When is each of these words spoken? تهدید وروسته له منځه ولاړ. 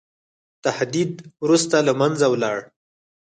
تهدید 0.63 1.13
وروسته 1.43 1.75
له 1.87 1.93
منځه 1.99 2.25
ولاړ. 2.29 2.57